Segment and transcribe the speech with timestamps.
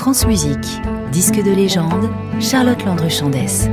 [0.00, 0.80] France Musique,
[1.12, 2.08] disque de légende,
[2.40, 3.68] Charlotte Landru-Chandès.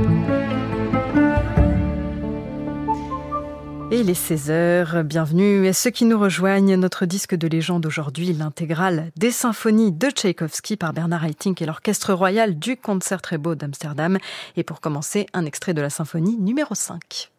[3.90, 6.76] Et les 16h, bienvenue à ceux qui nous rejoignent.
[6.76, 12.12] Notre disque de légende aujourd'hui, l'intégrale des symphonies de Tchaïkovski par Bernard Haitink et l'Orchestre
[12.12, 14.18] Royal du Concert beau d'Amsterdam.
[14.58, 17.30] Et pour commencer, un extrait de la symphonie numéro 5.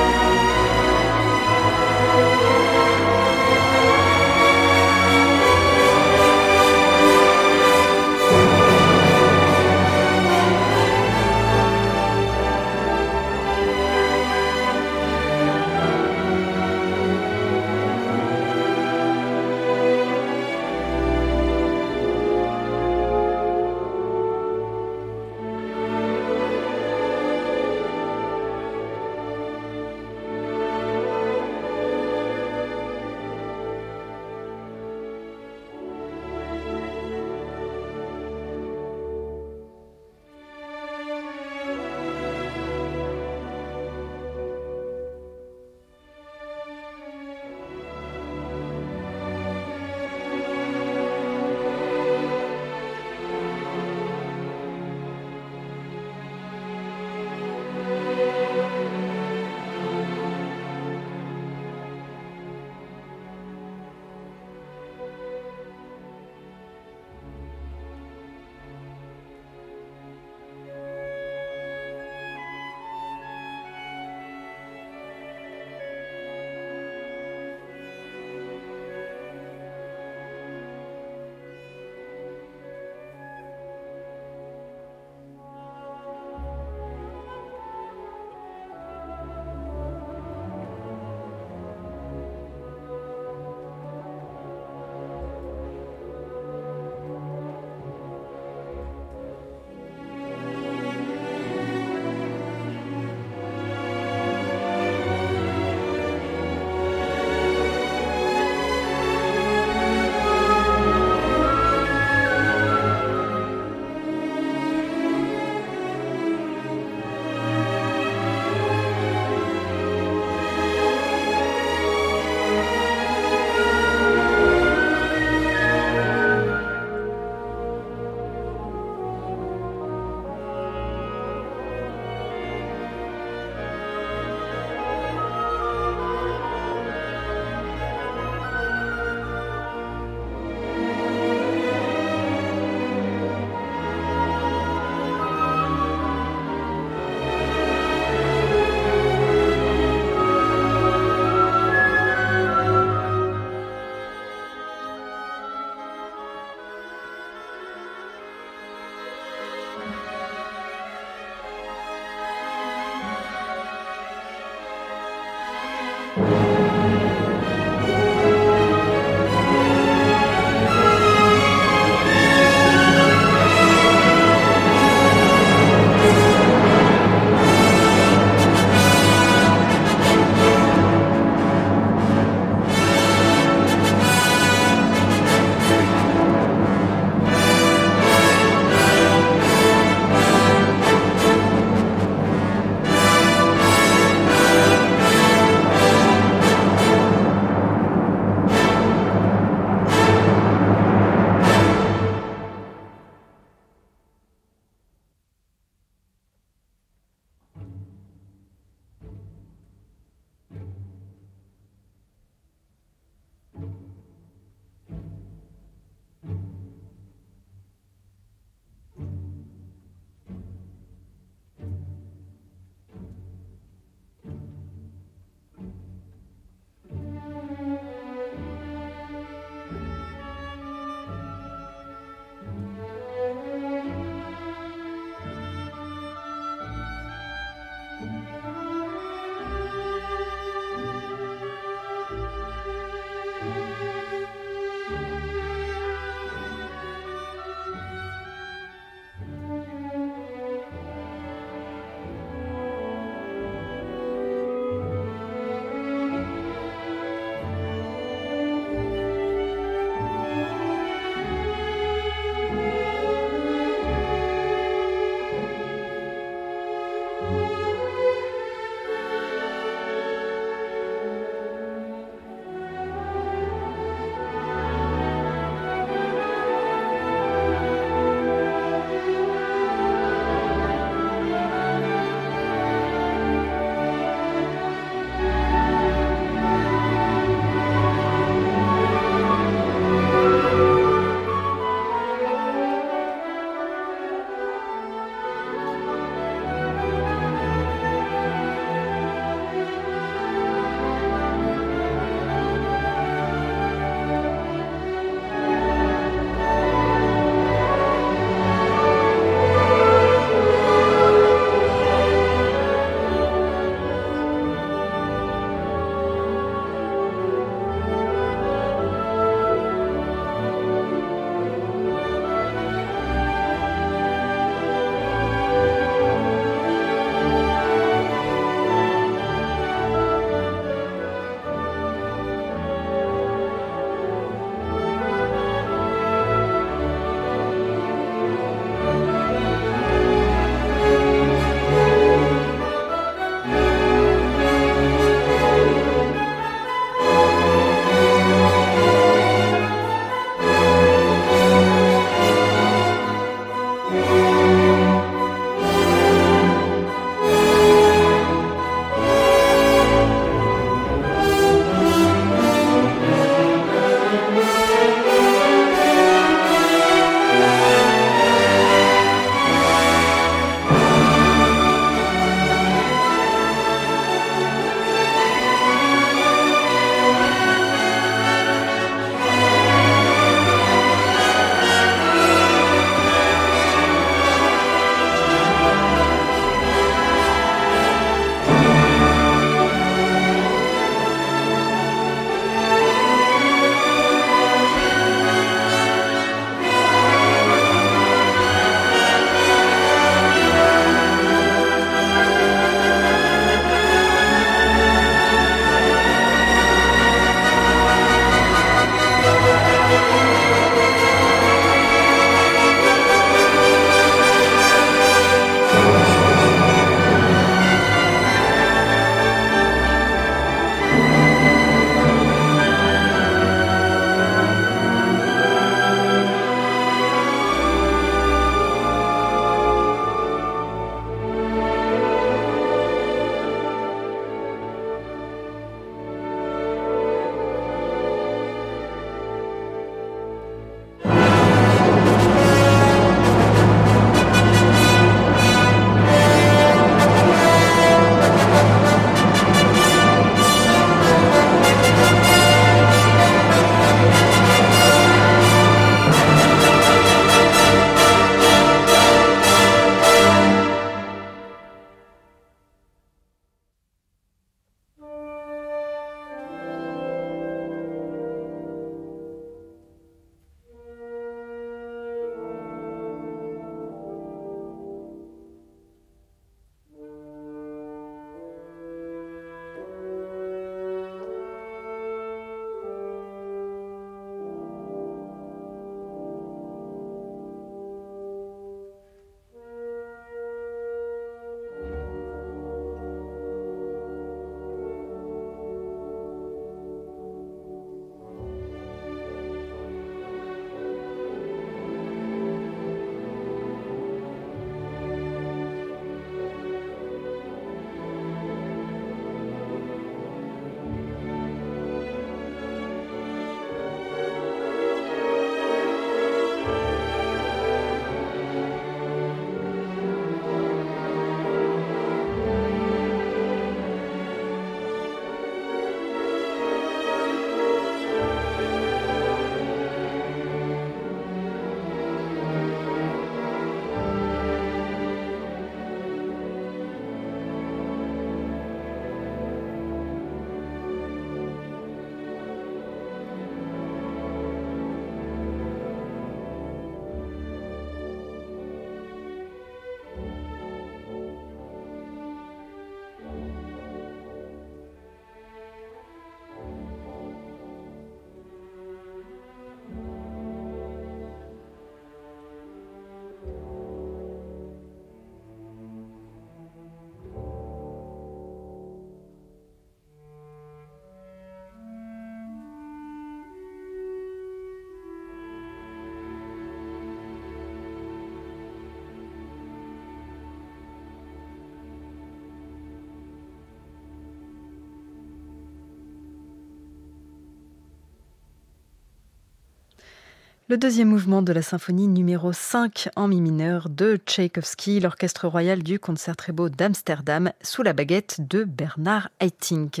[590.70, 595.82] Le deuxième mouvement de la symphonie numéro 5 en mi mineur de Tchaïkovski, l'orchestre royal
[595.82, 600.00] du Concertgebouw d'Amsterdam, sous la baguette de Bernard Haitink.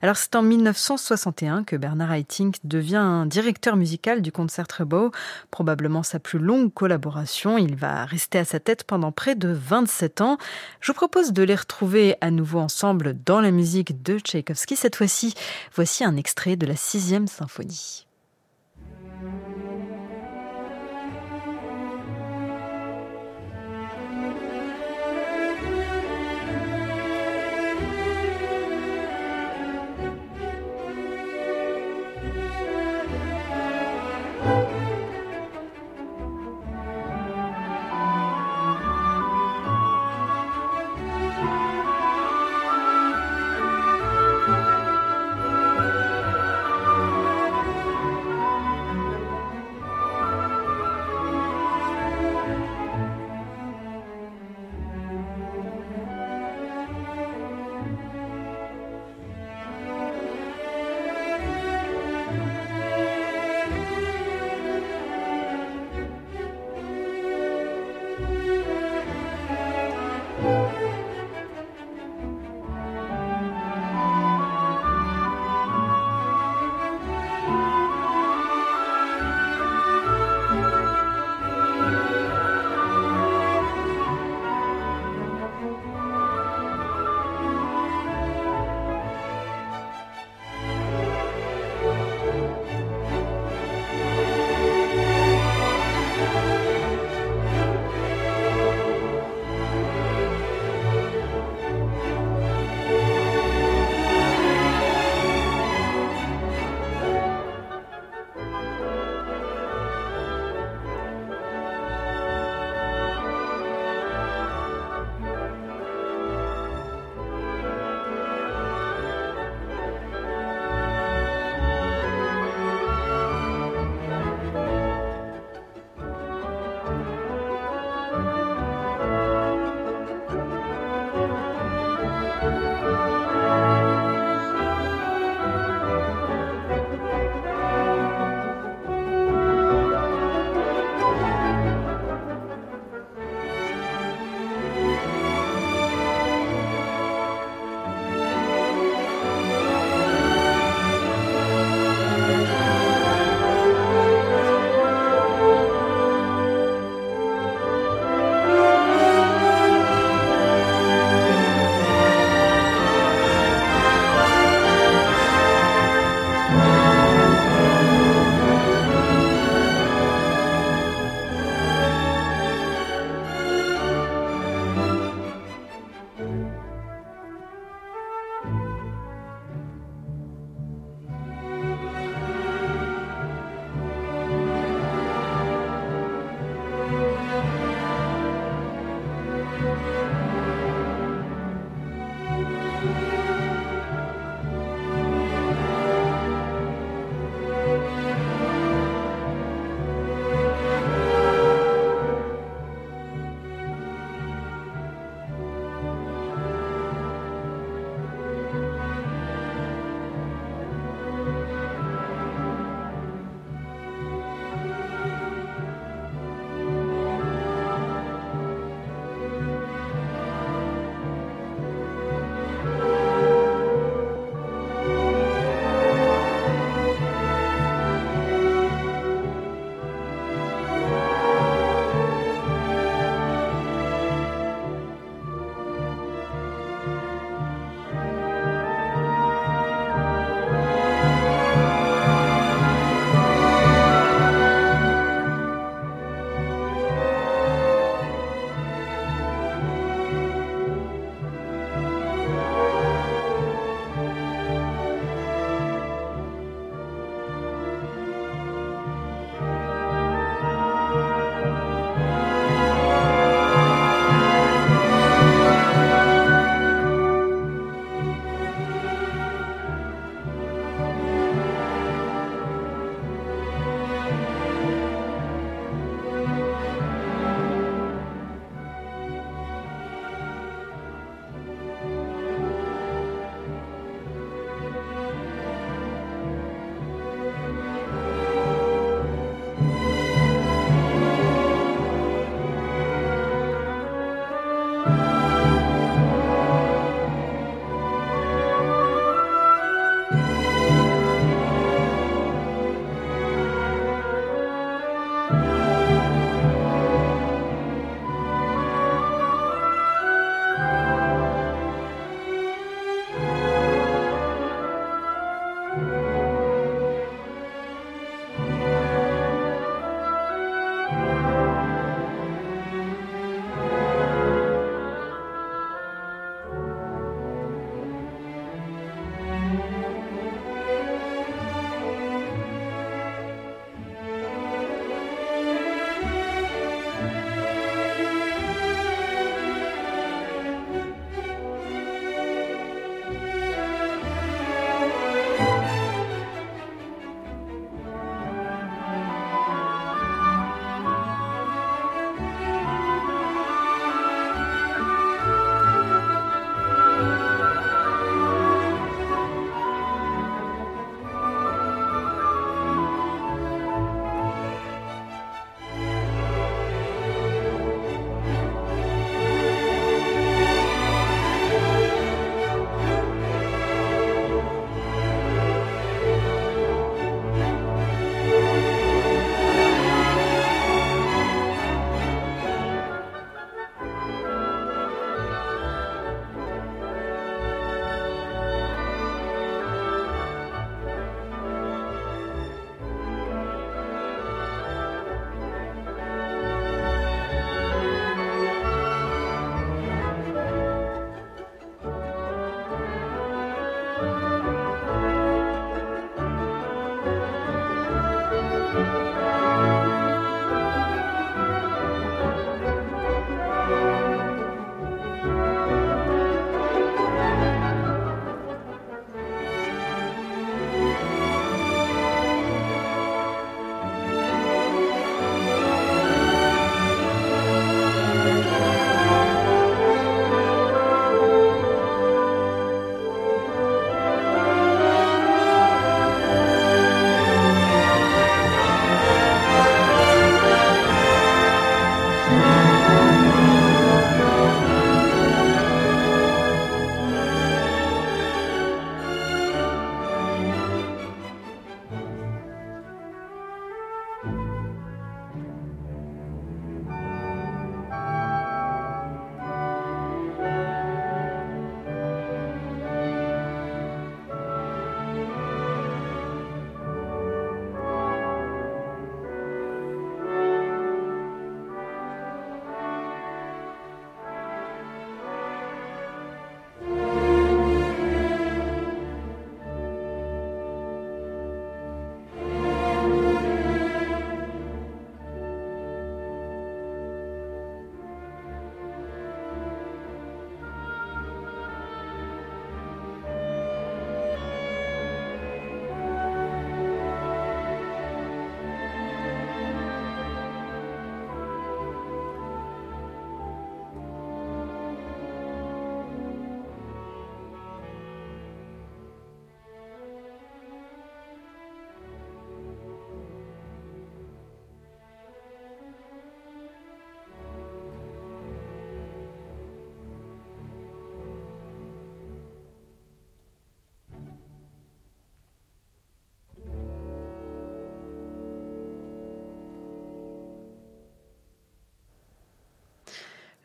[0.00, 5.10] Alors c'est en 1961 que Bernard Haitink devient directeur musical du Concertgebouw,
[5.50, 7.58] probablement sa plus longue collaboration.
[7.58, 10.38] Il va rester à sa tête pendant près de 27 ans.
[10.80, 14.74] Je vous propose de les retrouver à nouveau ensemble dans la musique de Tchaïkovski.
[14.74, 15.34] Cette fois-ci,
[15.74, 18.06] voici un extrait de la sixième symphonie.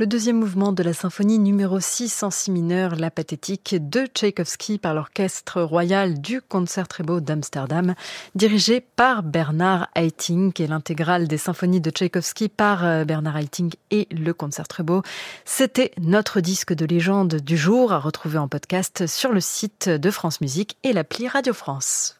[0.03, 4.77] Le deuxième mouvement de la symphonie numéro 6 en si mineur, la pathétique de Tchaïkovski
[4.77, 7.95] par l'orchestre royal du Concertgebouw d'Amsterdam,
[8.35, 14.09] dirigé par Bernard Haitink et l'intégrale des symphonies de Tchaïkovski par euh, Bernard Haitink et
[14.11, 15.03] le Concertgebouw.
[15.45, 20.11] C'était notre disque de légende du jour à retrouver en podcast sur le site de
[20.11, 22.19] France Musique et l'appli Radio France.